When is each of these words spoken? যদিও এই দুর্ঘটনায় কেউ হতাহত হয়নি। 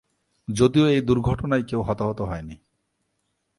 যদিও 0.47 0.85
এই 0.87 1.01
দুর্ঘটনায় 1.01 1.63
কেউ 1.63 1.81
হতাহত 1.81 2.19
হয়নি। 2.21 2.55